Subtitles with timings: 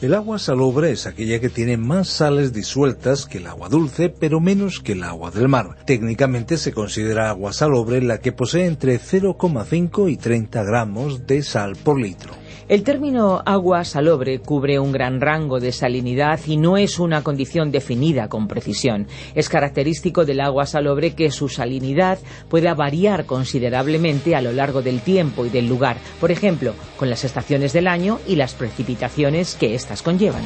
[0.00, 4.40] El agua salobre es aquella que tiene más sales disueltas que el agua dulce, pero
[4.40, 5.76] menos que el agua del mar.
[5.84, 11.76] Técnicamente se considera agua salobre la que posee entre 0,5 y 30 gramos de sal
[11.76, 12.39] por litro.
[12.70, 17.72] El término agua salobre cubre un gran rango de salinidad y no es una condición
[17.72, 19.08] definida con precisión.
[19.34, 25.00] Es característico del agua salobre que su salinidad pueda variar considerablemente a lo largo del
[25.00, 29.74] tiempo y del lugar, por ejemplo, con las estaciones del año y las precipitaciones que
[29.74, 30.44] éstas conllevan.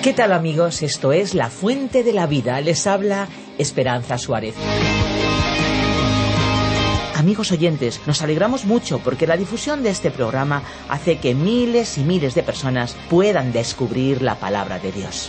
[0.00, 0.82] ¿Qué tal amigos?
[0.84, 2.60] Esto es La Fuente de la Vida.
[2.60, 3.26] Les habla
[3.58, 4.54] Esperanza Suárez.
[7.14, 12.02] Amigos oyentes, nos alegramos mucho porque la difusión de este programa hace que miles y
[12.04, 15.28] miles de personas puedan descubrir la palabra de Dios.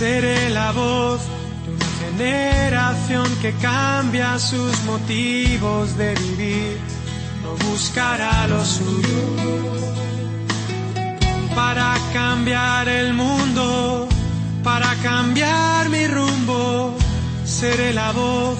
[0.00, 1.20] Seré la voz
[1.66, 6.78] de una generación que cambia sus motivos de vivir,
[7.42, 9.20] no buscará lo suyo
[11.54, 14.08] para cambiar el mundo,
[14.64, 16.94] para cambiar mi rumbo.
[17.44, 18.56] Seré la voz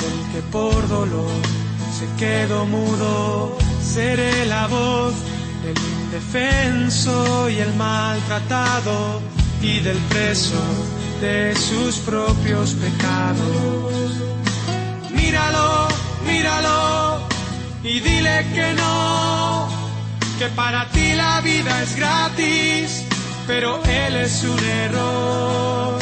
[0.00, 1.42] del que por dolor
[1.96, 3.56] se quedó mudo.
[3.80, 5.14] Seré la voz
[5.62, 10.60] del indefenso y el maltratado y del preso
[11.20, 14.12] de sus propios pecados.
[15.14, 15.88] Míralo,
[16.26, 17.28] míralo
[17.84, 19.68] y dile que no,
[20.38, 23.04] que para ti la vida es gratis,
[23.46, 25.98] pero él es un error.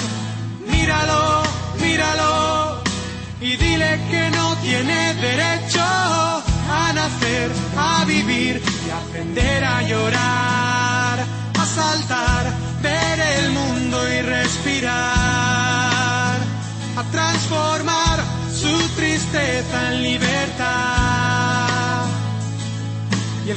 [0.66, 1.42] Míralo,
[1.82, 2.82] míralo
[3.42, 11.18] y dile que no tiene derecho a nacer, a vivir y aprender a llorar,
[11.58, 12.39] a saltar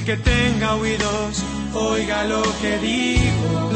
[0.05, 1.43] que tenga oídos,
[1.73, 3.69] oiga lo que digo.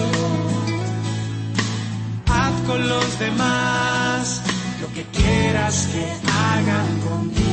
[2.25, 4.41] Haz con los demás
[4.81, 7.47] lo que quieras que hagan contigo.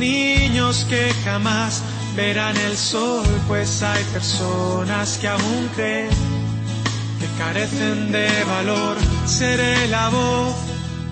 [0.00, 1.82] Niños que jamás
[2.16, 6.10] verán el sol, pues hay personas que aún creen
[7.20, 8.96] que carecen de valor.
[9.26, 10.54] Seré la voz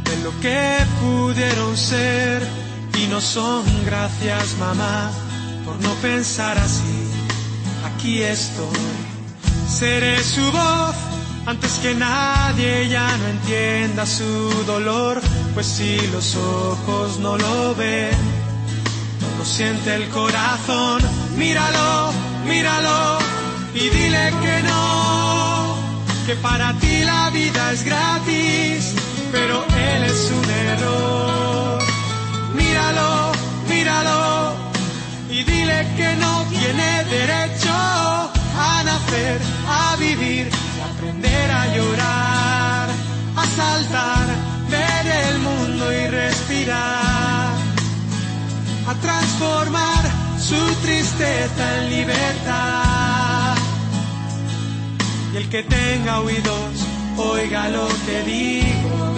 [0.05, 2.43] de lo que pudieron ser
[2.99, 5.11] y no son gracias mamá
[5.65, 6.99] por no pensar así.
[7.91, 8.89] Aquí estoy.
[9.69, 10.97] Seré su voz
[11.49, 15.19] antes que nadie ya no entienda su dolor,
[15.55, 18.38] pues si los ojos no lo ven,
[19.39, 21.01] lo siente el corazón,
[21.37, 22.11] míralo,
[22.45, 23.19] míralo
[23.73, 25.77] y dile que no,
[26.27, 28.95] que para ti la vida es gratis,
[29.31, 31.79] pero él es un error.
[32.55, 33.33] míralo,
[33.69, 34.55] míralo
[35.31, 40.51] y dile que no tiene derecho a nacer, a vivir,
[40.83, 42.89] a aprender a llorar,
[43.37, 44.27] a saltar,
[44.69, 47.08] ver el mundo y respirar,
[48.89, 50.03] a transformar
[50.41, 53.57] su tristeza en libertad.
[55.35, 56.73] Y el que tenga oídos,
[57.19, 59.15] oiga lo que digo.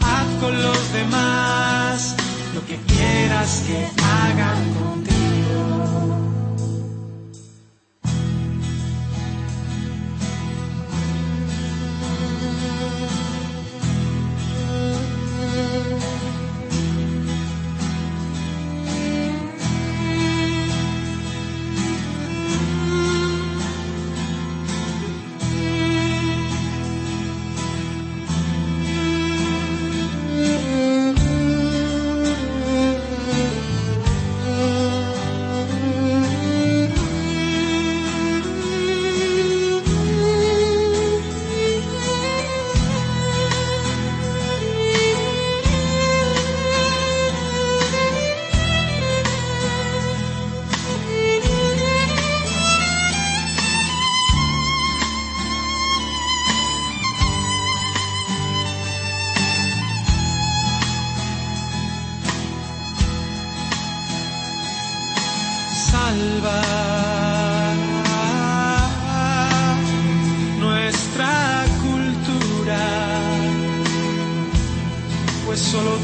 [0.00, 2.14] Haz con los demás
[2.54, 4.99] lo que quieras que hagan.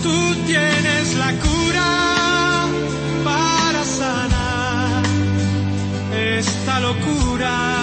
[0.03, 2.67] Tú tienes la cura
[3.25, 5.03] para sanar
[6.13, 7.76] esta locura.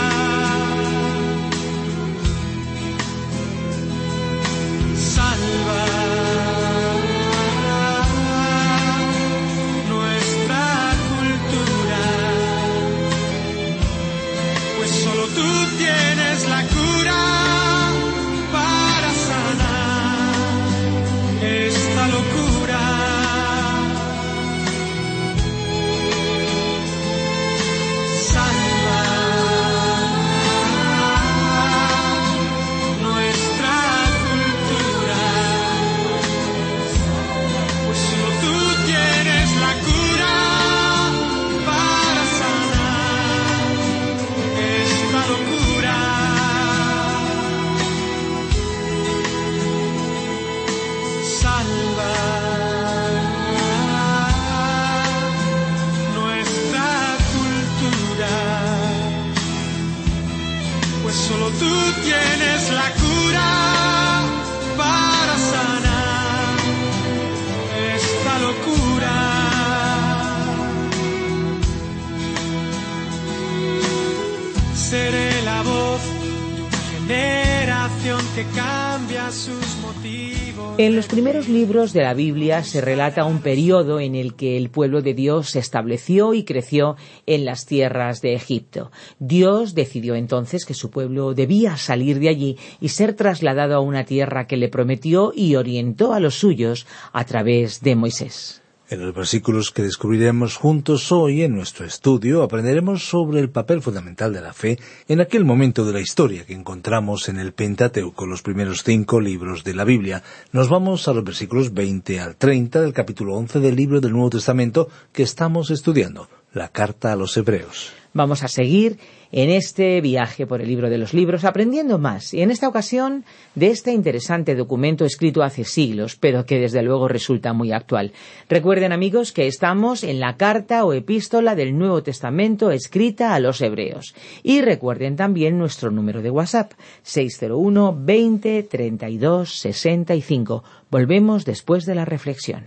[81.14, 85.14] Primeros libros de la Biblia se relata un periodo en el que el pueblo de
[85.14, 86.96] Dios se estableció y creció
[87.28, 88.90] en las tierras de Egipto.
[89.20, 94.06] Dios decidió entonces que su pueblo debía salir de allí y ser trasladado a una
[94.06, 98.63] tierra que le prometió y orientó a los suyos a través de Moisés.
[98.90, 104.34] En los versículos que descubriremos juntos hoy en nuestro estudio aprenderemos sobre el papel fundamental
[104.34, 108.42] de la fe en aquel momento de la historia que encontramos en el Pentateuco, los
[108.42, 110.22] primeros cinco libros de la Biblia.
[110.52, 114.32] Nos vamos a los versículos 20 al 30 del capítulo 11 del libro del Nuevo
[114.32, 117.94] Testamento que estamos estudiando, la carta a los Hebreos.
[118.14, 119.00] Vamos a seguir
[119.34, 123.26] en este viaje por el libro de los libros, aprendiendo más, y en esta ocasión
[123.56, 128.14] de este interesante documento escrito hace siglos, pero que desde luego resulta muy actual.
[128.48, 133.60] Recuerden amigos que estamos en la carta o epístola del Nuevo Testamento escrita a los
[133.62, 134.14] hebreos.
[134.44, 140.64] Y recuerden también nuestro número de WhatsApp, 601 20 32 65.
[140.92, 142.66] Volvemos después de la reflexión.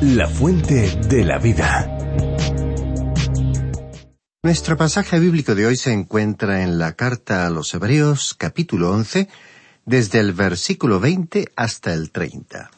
[0.00, 1.91] La fuente de la vida.
[4.44, 9.28] Nuestro pasaje bíblico de hoy se encuentra en la carta a los Hebreos capítulo 11,
[9.86, 12.68] desde el versículo 20 hasta el 30.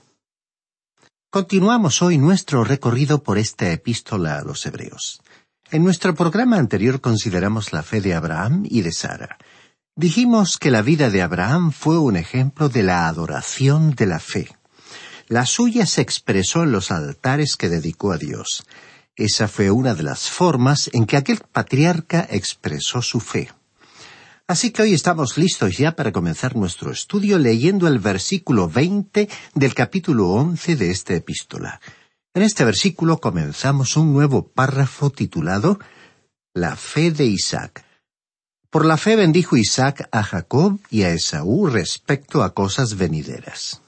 [1.30, 5.22] Continuamos hoy nuestro recorrido por esta epístola a los Hebreos.
[5.70, 9.38] En nuestro programa anterior consideramos la fe de Abraham y de Sara.
[9.96, 14.54] Dijimos que la vida de Abraham fue un ejemplo de la adoración de la fe.
[15.28, 18.66] La suya se expresó en los altares que dedicó a Dios.
[19.16, 23.48] Esa fue una de las formas en que aquel patriarca expresó su fe.
[24.48, 29.72] Así que hoy estamos listos ya para comenzar nuestro estudio leyendo el versículo 20 del
[29.72, 31.80] capítulo 11 de esta epístola.
[32.34, 35.78] En este versículo comenzamos un nuevo párrafo titulado
[36.52, 37.84] La fe de Isaac.
[38.68, 43.80] Por la fe bendijo Isaac a Jacob y a Esaú respecto a cosas venideras.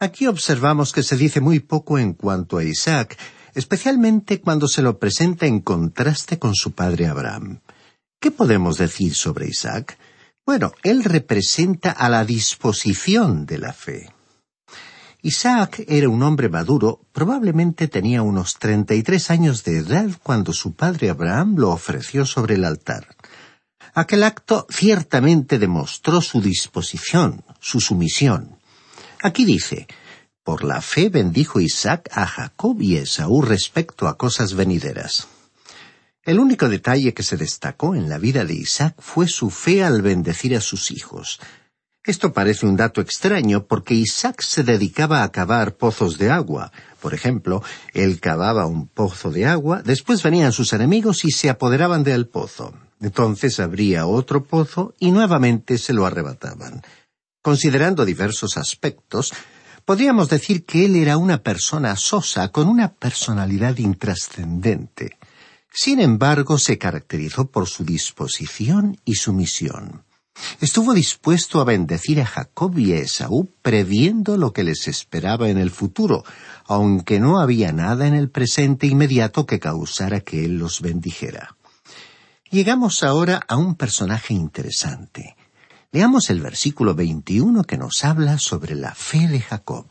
[0.00, 3.18] Aquí observamos que se dice muy poco en cuanto a Isaac,
[3.54, 7.60] especialmente cuando se lo presenta en contraste con su padre Abraham.
[8.20, 9.98] ¿Qué podemos decir sobre Isaac?
[10.44, 14.10] Bueno, él representa a la disposición de la fe.
[15.22, 20.52] Isaac era un hombre maduro, probablemente tenía unos treinta y tres años de edad cuando
[20.52, 23.06] su padre Abraham lo ofreció sobre el altar.
[23.92, 28.58] Aquel acto ciertamente demostró su disposición, su sumisión.
[29.22, 29.86] Aquí dice,
[30.50, 35.28] por la fe bendijo Isaac a Jacob y Esaú respecto a cosas venideras.
[36.24, 40.02] El único detalle que se destacó en la vida de Isaac fue su fe al
[40.02, 41.38] bendecir a sus hijos.
[42.04, 46.72] Esto parece un dato extraño porque Isaac se dedicaba a cavar pozos de agua.
[47.00, 47.62] Por ejemplo,
[47.94, 52.74] él cavaba un pozo de agua, después venían sus enemigos y se apoderaban del pozo.
[53.00, 56.82] Entonces abría otro pozo y nuevamente se lo arrebataban.
[57.40, 59.32] Considerando diversos aspectos,
[59.90, 65.18] podríamos decir que él era una persona sosa con una personalidad intrascendente.
[65.72, 70.04] Sin embargo, se caracterizó por su disposición y sumisión.
[70.60, 75.58] Estuvo dispuesto a bendecir a Jacob y a Esaú previendo lo que les esperaba en
[75.58, 76.22] el futuro,
[76.66, 81.56] aunque no había nada en el presente inmediato que causara que él los bendijera.
[82.48, 85.34] Llegamos ahora a un personaje interesante.
[85.92, 89.88] Leamos el versículo 21 que nos habla sobre la fe de Jacob.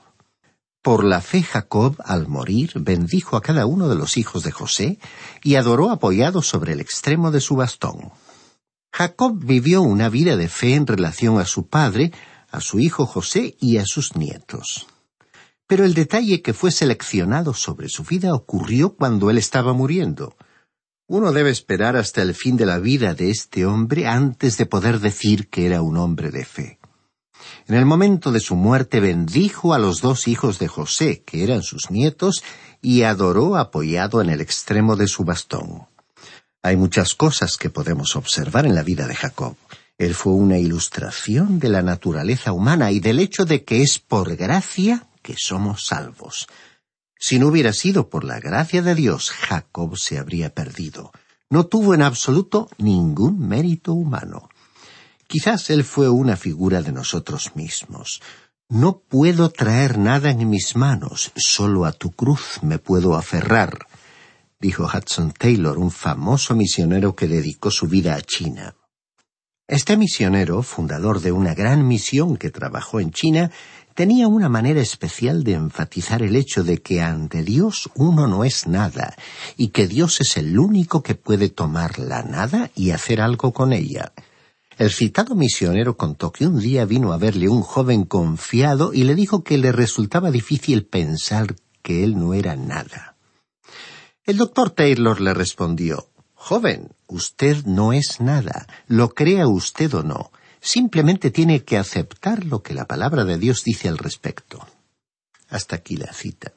[0.82, 4.98] Por la fe Jacob, al morir, bendijo a cada uno de los hijos de José
[5.44, 8.14] y adoró apoyado sobre el extremo de su bastón.
[8.94, 12.14] Jacob vivió una vida de fe en relación a su padre,
[12.50, 14.88] a su hijo José y a sus nietos.
[15.68, 20.38] Pero el detalle que fue seleccionado sobre su vida ocurrió cuando él estaba muriendo.
[21.10, 25.00] Uno debe esperar hasta el fin de la vida de este hombre antes de poder
[25.00, 26.78] decir que era un hombre de fe.
[27.68, 31.64] En el momento de su muerte bendijo a los dos hijos de José, que eran
[31.64, 32.44] sus nietos,
[32.80, 35.88] y adoró apoyado en el extremo de su bastón.
[36.62, 39.56] Hay muchas cosas que podemos observar en la vida de Jacob.
[39.98, 44.36] Él fue una ilustración de la naturaleza humana y del hecho de que es por
[44.36, 46.48] gracia que somos salvos.
[47.20, 51.12] Si no hubiera sido por la gracia de Dios, Jacob se habría perdido.
[51.50, 54.50] No tuvo en absoluto ningún mérito humano.
[55.28, 58.22] Quizás él fue una figura de nosotros mismos.
[58.70, 63.88] No puedo traer nada en mis manos, solo a tu cruz me puedo aferrar,
[64.60, 68.76] dijo Hudson Taylor, un famoso misionero que dedicó su vida a China.
[69.68, 73.52] Este misionero, fundador de una gran misión que trabajó en China,
[74.00, 78.66] tenía una manera especial de enfatizar el hecho de que ante Dios uno no es
[78.66, 79.14] nada,
[79.58, 83.74] y que Dios es el único que puede tomar la nada y hacer algo con
[83.74, 84.14] ella.
[84.78, 89.16] El citado misionero contó que un día vino a verle un joven confiado y le
[89.16, 93.18] dijo que le resultaba difícil pensar que él no era nada.
[94.24, 100.32] El doctor Taylor le respondió Joven, usted no es nada, lo crea usted o no,
[100.62, 104.68] simplemente tiene que aceptar lo que la palabra de Dios dice al respecto.
[105.50, 106.52] Hasta aquí la cita.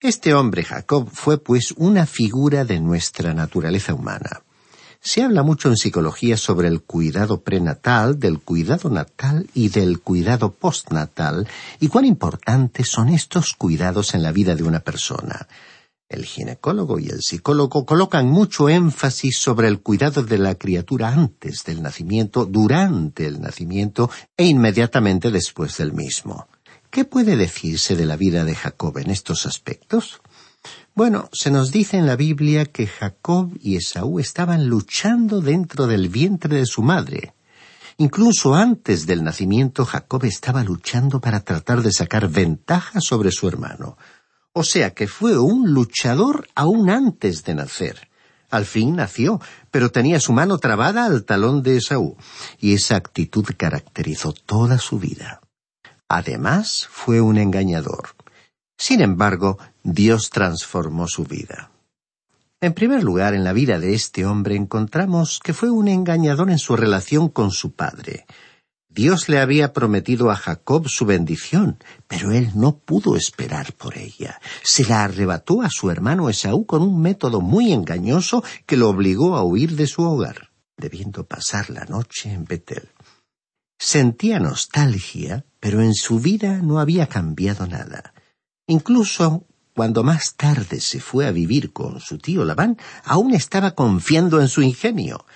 [0.00, 4.42] Este hombre Jacob fue pues una figura de nuestra naturaleza humana.
[5.00, 10.52] Se habla mucho en psicología sobre el cuidado prenatal, del cuidado natal y del cuidado
[10.52, 11.46] postnatal,
[11.78, 15.46] y cuán importantes son estos cuidados en la vida de una persona.
[16.14, 21.64] El ginecólogo y el psicólogo colocan mucho énfasis sobre el cuidado de la criatura antes
[21.64, 26.46] del nacimiento, durante el nacimiento e inmediatamente después del mismo.
[26.88, 30.20] ¿Qué puede decirse de la vida de Jacob en estos aspectos?
[30.94, 36.08] Bueno, se nos dice en la Biblia que Jacob y Esaú estaban luchando dentro del
[36.10, 37.34] vientre de su madre.
[37.96, 43.96] Incluso antes del nacimiento Jacob estaba luchando para tratar de sacar ventaja sobre su hermano.
[44.56, 48.08] O sea que fue un luchador aún antes de nacer.
[48.50, 49.40] Al fin nació,
[49.72, 52.16] pero tenía su mano trabada al talón de Esaú,
[52.60, 55.40] y esa actitud caracterizó toda su vida.
[56.08, 58.10] Además, fue un engañador.
[58.78, 61.72] Sin embargo, Dios transformó su vida.
[62.60, 66.60] En primer lugar, en la vida de este hombre encontramos que fue un engañador en
[66.60, 68.24] su relación con su padre.
[68.94, 74.40] Dios le había prometido a Jacob su bendición, pero él no pudo esperar por ella.
[74.62, 79.34] Se la arrebató a su hermano Esaú con un método muy engañoso que lo obligó
[79.34, 80.50] a huir de su hogar.
[80.76, 82.88] debiendo pasar la noche en Betel.
[83.78, 88.12] Sentía nostalgia, pero en su vida no había cambiado nada.
[88.66, 94.40] Incluso cuando más tarde se fue a vivir con su tío Labán, aún estaba confiando
[94.40, 95.26] en su ingenio.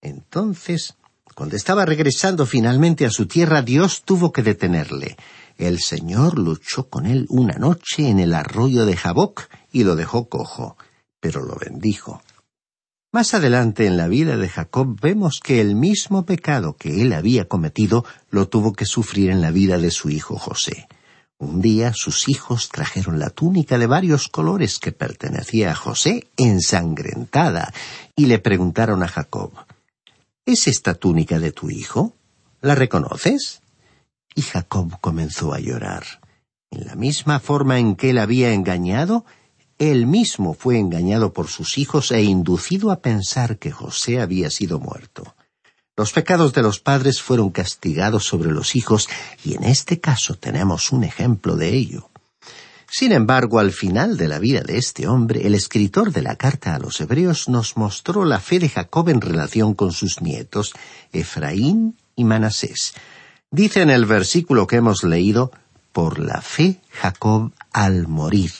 [0.00, 0.96] Entonces,
[1.34, 5.16] cuando estaba regresando finalmente a su tierra, Dios tuvo que detenerle.
[5.56, 10.28] El Señor luchó con él una noche en el arroyo de Jaboc y lo dejó
[10.28, 10.76] cojo,
[11.20, 12.22] pero lo bendijo.
[13.12, 17.46] Más adelante en la vida de Jacob vemos que el mismo pecado que él había
[17.46, 20.88] cometido lo tuvo que sufrir en la vida de su hijo José.
[21.36, 27.72] Un día sus hijos trajeron la túnica de varios colores que pertenecía a José ensangrentada
[28.14, 29.52] y le preguntaron a Jacob
[30.52, 32.16] ¿Es esta túnica de tu hijo?
[32.60, 33.62] ¿La reconoces?
[34.34, 36.02] Y Jacob comenzó a llorar.
[36.72, 39.24] En la misma forma en que él había engañado,
[39.78, 44.80] él mismo fue engañado por sus hijos e inducido a pensar que José había sido
[44.80, 45.36] muerto.
[45.96, 49.08] Los pecados de los padres fueron castigados sobre los hijos
[49.44, 52.09] y en este caso tenemos un ejemplo de ello.
[52.90, 56.74] Sin embargo, al final de la vida de este hombre, el escritor de la carta
[56.74, 60.74] a los hebreos nos mostró la fe de Jacob en relación con sus nietos,
[61.12, 62.94] Efraín y Manasés.
[63.50, 65.52] Dice en el versículo que hemos leído,
[65.92, 68.52] por la fe Jacob al morir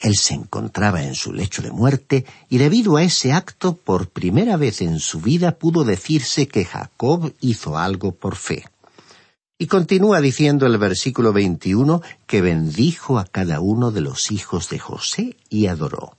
[0.00, 4.56] él se encontraba en su lecho de muerte y debido a ese acto por primera
[4.56, 8.64] vez en su vida pudo decirse que Jacob hizo algo por fe.
[9.62, 14.78] Y continúa diciendo el versículo 21 que bendijo a cada uno de los hijos de
[14.78, 16.16] José y adoró.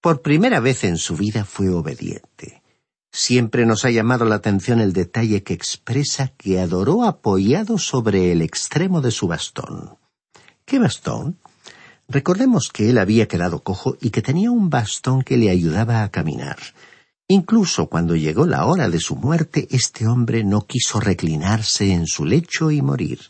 [0.00, 2.64] Por primera vez en su vida fue obediente.
[3.12, 8.42] Siempre nos ha llamado la atención el detalle que expresa que adoró apoyado sobre el
[8.42, 9.96] extremo de su bastón.
[10.64, 11.38] ¿Qué bastón?
[12.08, 16.10] Recordemos que él había quedado cojo y que tenía un bastón que le ayudaba a
[16.10, 16.58] caminar.
[17.28, 22.24] Incluso cuando llegó la hora de su muerte, este hombre no quiso reclinarse en su
[22.24, 23.20] lecho y morir.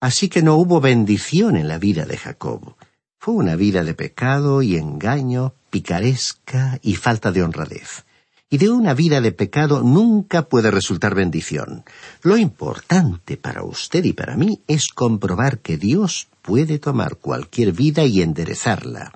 [0.00, 2.74] Así que no hubo bendición en la vida de Jacob.
[3.18, 8.04] Fue una vida de pecado y engaño, picaresca y falta de honradez
[8.50, 11.84] y de una vida de pecado nunca puede resultar bendición.
[12.22, 18.04] Lo importante para usted y para mí es comprobar que Dios puede tomar cualquier vida
[18.04, 19.12] y enderezarla.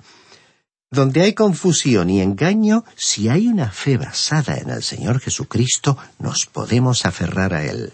[0.93, 6.45] Donde hay confusión y engaño, si hay una fe basada en el Señor Jesucristo, nos
[6.45, 7.93] podemos aferrar a Él.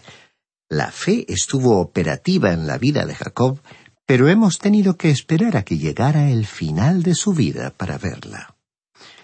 [0.68, 3.62] La fe estuvo operativa en la vida de Jacob,
[4.06, 8.58] pero hemos tenido que esperar a que llegara el final de su vida para verla.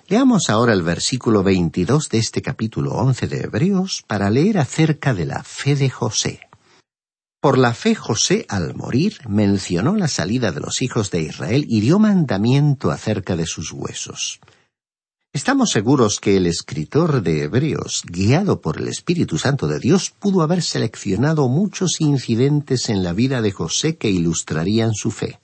[0.07, 5.25] Leamos ahora el versículo 22 de este capítulo 11 de Hebreos para leer acerca de
[5.25, 6.44] la fe de José.
[7.45, 11.79] Por la fe José, al morir, mencionó la salida de los hijos de Israel y
[11.79, 14.39] dio mandamiento acerca de sus huesos.
[15.31, 20.41] Estamos seguros que el escritor de Hebreos, guiado por el Espíritu Santo de Dios, pudo
[20.41, 25.39] haber seleccionado muchos incidentes en la vida de José que ilustrarían su fe.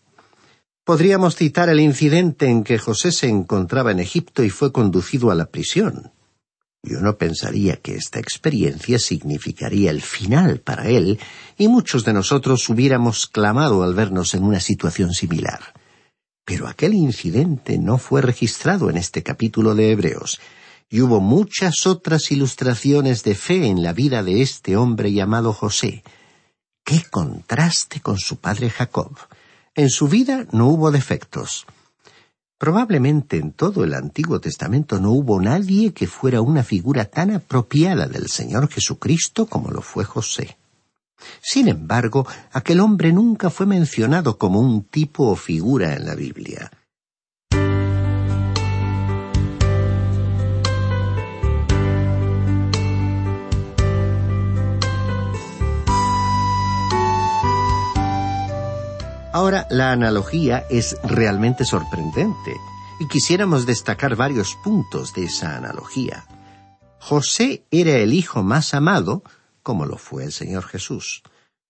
[0.83, 5.35] Podríamos citar el incidente en que José se encontraba en Egipto y fue conducido a
[5.35, 6.11] la prisión.
[6.83, 11.19] Yo no pensaría que esta experiencia significaría el final para él,
[11.57, 15.59] y muchos de nosotros hubiéramos clamado al vernos en una situación similar.
[16.43, 20.39] Pero aquel incidente no fue registrado en este capítulo de Hebreos,
[20.89, 26.03] y hubo muchas otras ilustraciones de fe en la vida de este hombre llamado José.
[26.83, 29.15] ¡Qué contraste con su padre Jacob!
[29.75, 31.65] En su vida no hubo defectos.
[32.61, 38.05] Probablemente en todo el Antiguo Testamento no hubo nadie que fuera una figura tan apropiada
[38.05, 40.59] del Señor Jesucristo como lo fue José.
[41.41, 46.69] Sin embargo, aquel hombre nunca fue mencionado como un tipo o figura en la Biblia.
[59.33, 62.55] Ahora, la analogía es realmente sorprendente,
[62.99, 66.25] y quisiéramos destacar varios puntos de esa analogía.
[66.99, 69.23] José era el hijo más amado,
[69.63, 71.23] como lo fue el Señor Jesús.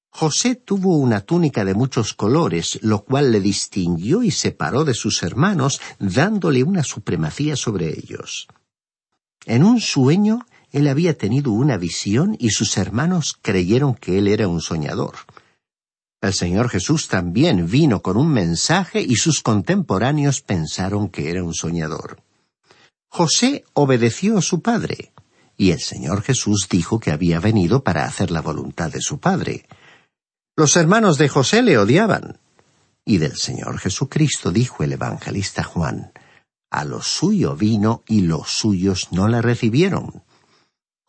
[0.10, 5.21] José tuvo una túnica de muchos colores, lo cual le distinguió y separó de sus
[5.21, 8.47] hermanos, dándole una supremacía sobre ellos.
[9.45, 14.47] En un sueño, él había tenido una visión y sus hermanos creyeron que él era
[14.47, 15.13] un soñador.
[16.22, 21.56] El Señor Jesús también vino con un mensaje y sus contemporáneos pensaron que era un
[21.56, 22.22] soñador.
[23.10, 25.14] José obedeció a su padre,
[25.58, 29.66] y el Señor Jesús dijo que había venido para hacer la voluntad de su padre.
[30.56, 32.40] Los hermanos de José le odiaban,
[33.04, 36.14] y del Señor Jesucristo dijo el evangelista Juan,
[36.70, 40.24] a lo suyo vino y los suyos no le recibieron.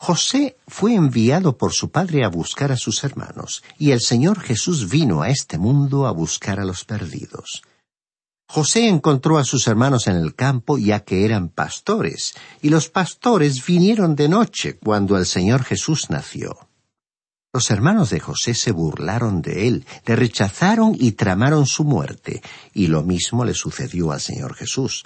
[0.04, 4.90] José fue enviado por su padre a buscar a sus hermanos, y el Señor Jesús
[4.90, 7.62] vino a este mundo a buscar a los perdidos.
[8.48, 13.64] José encontró a sus hermanos en el campo ya que eran pastores, y los pastores
[13.64, 16.58] vinieron de noche cuando el Señor Jesús nació.
[17.52, 22.42] Los hermanos de José se burlaron de él, le rechazaron y tramaron su muerte,
[22.74, 25.04] y lo mismo le sucedió al Señor Jesús.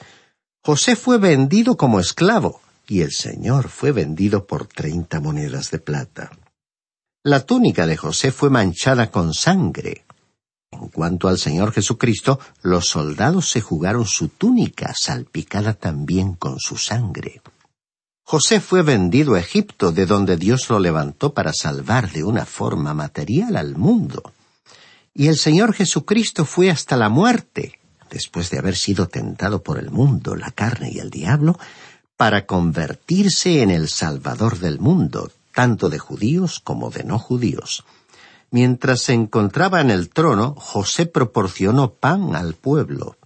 [0.64, 6.31] José fue vendido como esclavo, y el Señor fue vendido por treinta monedas de plata.
[7.25, 10.05] La túnica de José fue manchada con sangre.
[10.70, 16.77] En cuanto al Señor Jesucristo, los soldados se jugaron su túnica salpicada también con su
[16.77, 17.40] sangre.
[18.22, 22.92] José fue vendido a Egipto, de donde Dios lo levantó para salvar de una forma
[22.92, 24.33] material al mundo.
[25.14, 27.79] Y el Señor Jesucristo fue hasta la muerte,
[28.11, 31.59] después de haber sido tentado por el mundo, la carne y el diablo,
[32.16, 37.85] para convertirse en el Salvador del mundo, tanto de judíos como de no judíos.
[38.50, 43.16] Mientras se encontraba en el trono, José proporcionó pan al pueblo,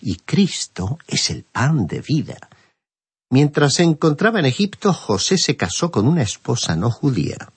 [0.00, 2.48] y Cristo es el pan de vida.
[3.30, 7.52] Mientras se encontraba en Egipto, José se casó con una esposa no judía.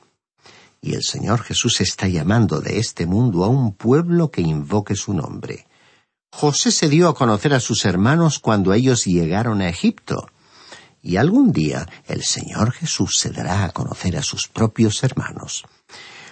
[0.81, 5.13] Y el Señor Jesús está llamando de este mundo a un pueblo que invoque su
[5.13, 5.65] nombre.
[6.31, 10.27] José se dio a conocer a sus hermanos cuando ellos llegaron a Egipto,
[11.03, 15.65] y algún día el Señor Jesús se dará a conocer a sus propios hermanos.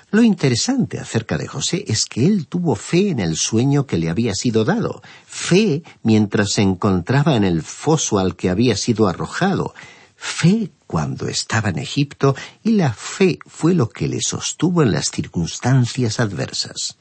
[0.09, 4.09] Lo interesante acerca de José es que él tuvo fe en el sueño que le
[4.09, 9.73] había sido dado, fe mientras se encontraba en el foso al que había sido arrojado,
[10.15, 15.11] fe cuando estaba en Egipto y la fe fue lo que le sostuvo en las
[15.11, 16.97] circunstancias adversas.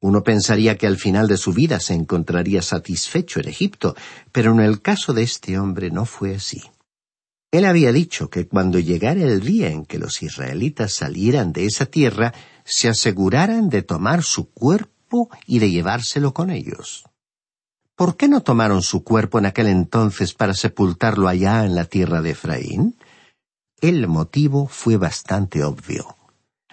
[0.00, 3.96] Uno pensaría que al final de su vida se encontraría satisfecho en Egipto,
[4.32, 6.62] pero en el caso de este hombre no fue así.
[7.56, 11.86] Él había dicho que cuando llegara el día en que los israelitas salieran de esa
[11.86, 12.34] tierra,
[12.66, 17.06] se aseguraran de tomar su cuerpo y de llevárselo con ellos.
[17.94, 22.20] ¿Por qué no tomaron su cuerpo en aquel entonces para sepultarlo allá en la tierra
[22.20, 22.98] de Efraín?
[23.80, 26.14] El motivo fue bastante obvio.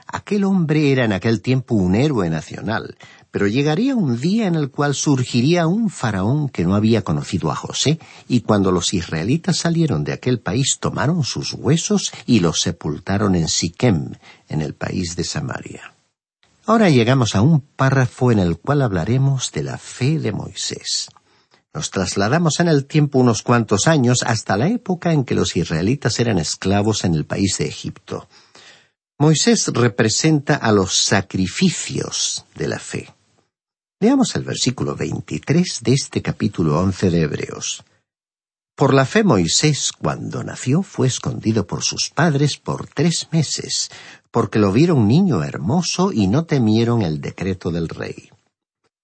[0.05, 2.97] Aquel hombre era en aquel tiempo un héroe nacional,
[3.33, 7.55] pero llegaría un día en el cual surgiría un faraón que no había conocido a
[7.55, 13.33] José, y cuando los israelitas salieron de aquel país tomaron sus huesos y los sepultaron
[13.33, 14.11] en Siquem,
[14.49, 15.95] en el país de Samaria.
[16.67, 21.09] Ahora llegamos a un párrafo en el cual hablaremos de la fe de Moisés.
[21.73, 26.19] Nos trasladamos en el tiempo unos cuantos años hasta la época en que los israelitas
[26.19, 28.27] eran esclavos en el país de Egipto.
[29.17, 33.09] Moisés representa a los sacrificios de la fe.
[34.03, 37.85] Leamos el versículo 23 de este capítulo 11 de Hebreos.
[38.75, 43.89] Por la fe Moisés, cuando nació, fue escondido por sus padres por tres meses,
[44.29, 48.29] porque lo vieron niño hermoso y no temieron el decreto del rey.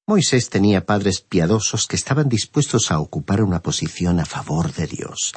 [0.05, 5.31] Moisés tenía padres piadosos que estaban dispuestos a ocupar una posición a favor de Dios.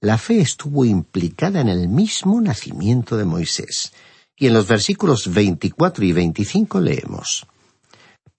[0.00, 3.92] La fe estuvo implicada en el mismo nacimiento de Moisés.
[4.36, 7.46] Y en los versículos 24 y 25 leemos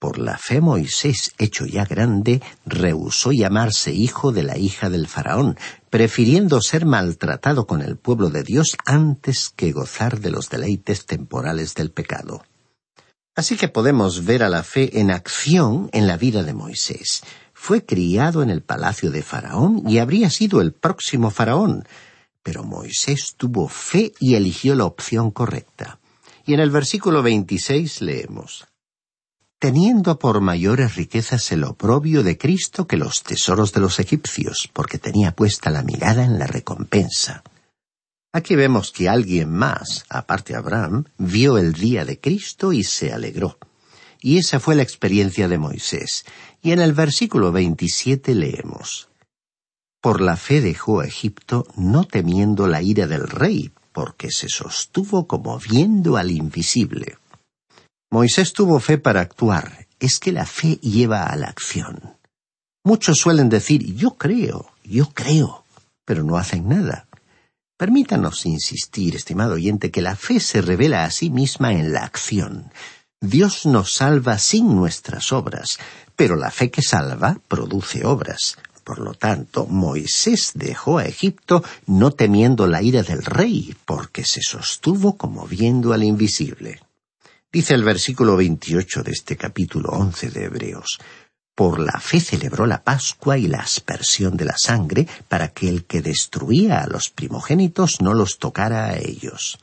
[0.06, 5.58] por la fe Moisés, hecho ya grande, rehusó llamarse hijo de la hija del faraón,
[5.90, 11.74] prefiriendo ser maltratado con el pueblo de Dios antes que gozar de los deleites temporales
[11.74, 12.44] del pecado.
[13.34, 17.24] Así que podemos ver a la fe en acción en la vida de Moisés.
[17.52, 21.82] Fue criado en el palacio de Faraón y habría sido el próximo Faraón,
[22.44, 25.98] pero Moisés tuvo fe y eligió la opción correcta.
[26.46, 28.68] Y en el versículo 26 leemos,
[29.58, 34.98] teniendo por mayores riquezas el oprobio de Cristo que los tesoros de los egipcios, porque
[34.98, 37.42] tenía puesta la mirada en la recompensa.
[38.32, 43.58] Aquí vemos que alguien más, aparte Abraham, vio el día de Cristo y se alegró.
[44.20, 46.26] Y esa fue la experiencia de Moisés.
[46.60, 49.08] Y en el versículo 27 leemos,
[50.02, 55.26] Por la fe dejó a Egipto no temiendo la ira del rey, porque se sostuvo
[55.26, 57.16] como viendo al invisible.
[58.10, 59.86] Moisés tuvo fe para actuar.
[59.98, 62.16] Es que la fe lleva a la acción.
[62.84, 65.64] Muchos suelen decir yo creo, yo creo,
[66.04, 67.08] pero no hacen nada.
[67.76, 72.70] Permítanos insistir, estimado oyente, que la fe se revela a sí misma en la acción.
[73.20, 75.78] Dios nos salva sin nuestras obras,
[76.14, 78.56] pero la fe que salva produce obras.
[78.84, 84.42] Por lo tanto, Moisés dejó a Egipto no temiendo la ira del rey, porque se
[84.42, 86.80] sostuvo como viendo al invisible.
[87.52, 90.98] Dice el versículo 28 de este capítulo 11 de Hebreos,
[91.54, 95.84] Por la fe celebró la Pascua y la aspersión de la sangre para que el
[95.84, 99.58] que destruía a los primogénitos no los tocara a ellos.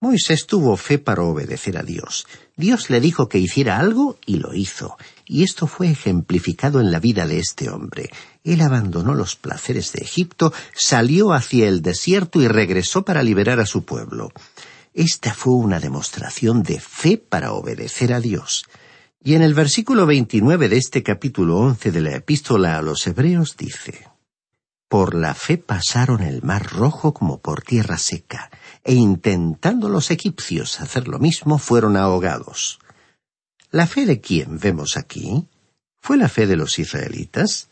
[0.00, 2.26] Moisés tuvo fe para obedecer a Dios.
[2.56, 4.96] Dios le dijo que hiciera algo y lo hizo.
[5.26, 8.10] Y esto fue ejemplificado en la vida de este hombre.
[8.44, 13.66] Él abandonó los placeres de Egipto, salió hacia el desierto y regresó para liberar a
[13.66, 14.30] su pueblo.
[14.94, 18.64] Esta fue una demostración de fe para obedecer a Dios.
[19.20, 23.56] Y en el versículo 29 de este capítulo 11 de la epístola a los Hebreos
[23.56, 24.06] dice,
[24.88, 28.52] Por la fe pasaron el mar rojo como por tierra seca,
[28.84, 32.78] e intentando los egipcios hacer lo mismo fueron ahogados.
[33.72, 35.48] ¿La fe de quién vemos aquí?
[36.00, 37.68] ¿Fue la fe de los israelitas?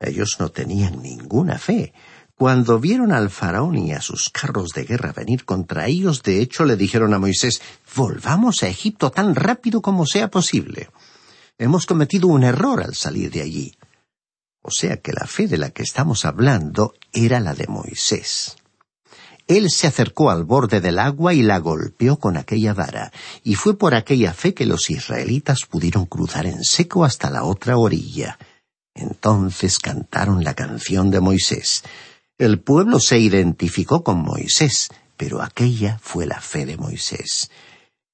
[0.00, 1.92] Ellos no tenían ninguna fe.
[2.36, 6.64] Cuando vieron al faraón y a sus carros de guerra venir contra ellos, de hecho
[6.64, 7.62] le dijeron a Moisés
[7.94, 10.90] Volvamos a Egipto tan rápido como sea posible.
[11.58, 13.76] Hemos cometido un error al salir de allí.
[14.62, 18.56] O sea que la fe de la que estamos hablando era la de Moisés.
[19.46, 23.76] Él se acercó al borde del agua y la golpeó con aquella vara, y fue
[23.76, 28.38] por aquella fe que los israelitas pudieron cruzar en seco hasta la otra orilla.
[28.94, 31.82] Entonces cantaron la canción de Moisés.
[32.36, 37.48] El pueblo se identificó con Moisés, pero aquella fue la fe de Moisés.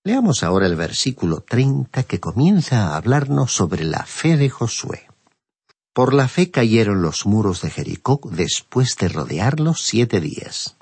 [0.04, 5.09] Leamos ahora el versículo treinta que comienza a hablarnos sobre la fe de Josué.
[5.94, 10.76] Por la fe cayeron los muros de Jericó después de rodearlos siete días.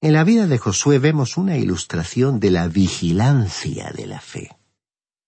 [0.00, 4.56] En la vida de Josué vemos una ilustración de la vigilancia de la fe.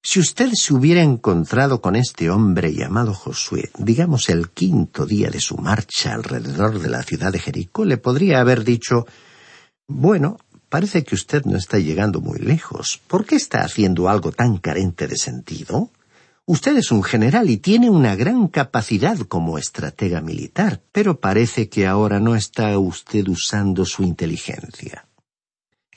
[0.08, 5.40] Si usted se hubiera encontrado con este hombre llamado Josué, digamos el quinto día de
[5.40, 9.04] su marcha alrededor de la ciudad de Jericó, le podría haber dicho
[9.88, 10.38] Bueno,
[10.68, 13.00] parece que usted no está llegando muy lejos.
[13.08, 15.90] ¿Por qué está haciendo algo tan carente de sentido?
[16.44, 21.84] Usted es un general y tiene una gran capacidad como estratega militar, pero parece que
[21.84, 25.08] ahora no está usted usando su inteligencia.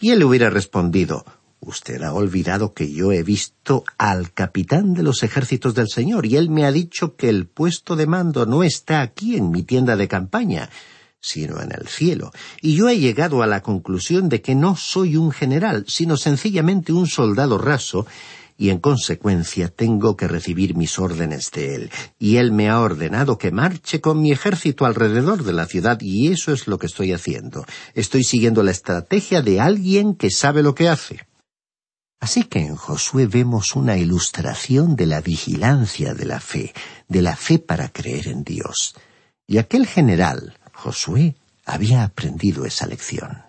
[0.02, 1.26] Y él le hubiera respondido
[1.70, 6.36] Usted ha olvidado que yo he visto al capitán de los ejércitos del Señor, y
[6.36, 9.96] él me ha dicho que el puesto de mando no está aquí en mi tienda
[9.96, 10.72] de campaña,
[11.22, 15.16] sino en el cielo, y yo he llegado a la conclusión de que no soy
[15.16, 18.08] un general, sino sencillamente un soldado raso,
[18.58, 23.38] y en consecuencia tengo que recibir mis órdenes de él, y él me ha ordenado
[23.38, 27.14] que marche con mi ejército alrededor de la ciudad, y eso es lo que estoy
[27.14, 27.64] haciendo.
[27.94, 31.29] Estoy siguiendo la estrategia de alguien que sabe lo que hace.
[32.20, 36.74] Así que en Josué vemos una ilustración de la vigilancia de la fe,
[37.08, 38.96] de la fe para creer en Dios.
[39.48, 43.44] Y aquel general, Josué, había aprendido esa lección.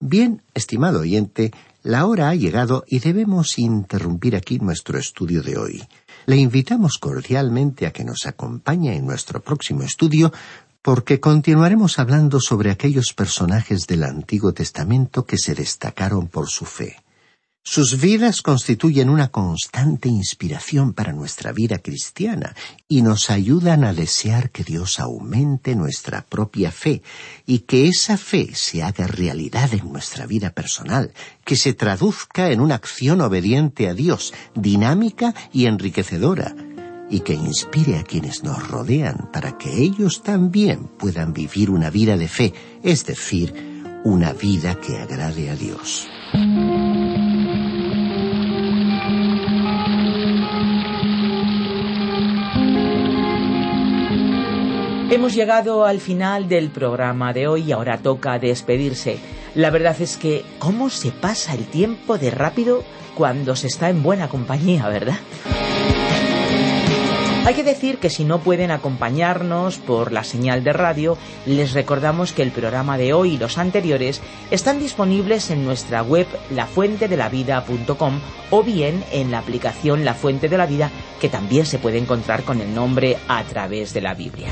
[0.00, 1.52] Bien, estimado oyente,
[1.82, 5.84] la hora ha llegado y debemos interrumpir aquí nuestro estudio de hoy.
[6.26, 10.32] Le invitamos cordialmente a que nos acompañe en nuestro próximo estudio
[10.82, 17.03] porque continuaremos hablando sobre aquellos personajes del Antiguo Testamento que se destacaron por su fe.
[17.66, 22.54] Sus vidas constituyen una constante inspiración para nuestra vida cristiana
[22.88, 27.02] y nos ayudan a desear que Dios aumente nuestra propia fe
[27.46, 32.60] y que esa fe se haga realidad en nuestra vida personal, que se traduzca en
[32.60, 36.54] una acción obediente a Dios, dinámica y enriquecedora,
[37.08, 42.18] y que inspire a quienes nos rodean para que ellos también puedan vivir una vida
[42.18, 43.54] de fe, es decir,
[44.04, 46.06] una vida que agrade a Dios.
[55.14, 59.20] Hemos llegado al final del programa de hoy y ahora toca despedirse.
[59.54, 62.82] La verdad es que, ¿cómo se pasa el tiempo de rápido
[63.14, 65.14] cuando se está en buena compañía, verdad?
[67.46, 72.32] Hay que decir que si no pueden acompañarnos por la señal de radio, les recordamos
[72.32, 78.18] que el programa de hoy y los anteriores están disponibles en nuestra web lafuentedelavida.com
[78.50, 82.42] o bien en la aplicación La Fuente de la Vida que también se puede encontrar
[82.42, 84.48] con el nombre a través de la Biblia.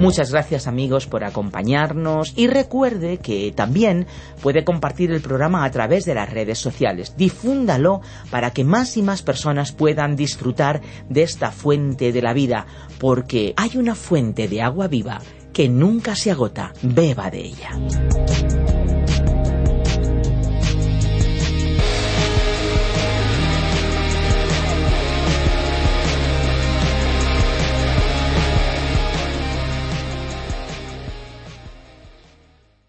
[0.00, 4.06] Muchas gracias amigos por acompañarnos y recuerde que también
[4.42, 7.14] puede compartir el programa a través de las redes sociales.
[7.16, 12.66] Difúndalo para que más y más personas puedan disfrutar de esta fuente de la vida,
[12.98, 15.20] porque hay una fuente de agua viva
[15.52, 16.72] que nunca se agota.
[16.82, 18.73] Beba de ella.